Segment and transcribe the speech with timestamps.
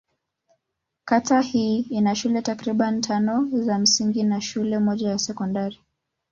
[1.05, 5.79] Kata hii ina shule takriban tano za msingi na shule moja ya sekondari.